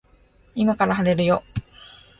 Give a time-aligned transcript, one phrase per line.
[0.55, 1.43] 今から晴れるよ